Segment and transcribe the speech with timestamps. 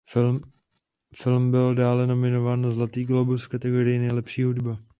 [1.17, 4.77] Film byl dále nominován na Zlatý glóbus v kategorii nejlepší hudba.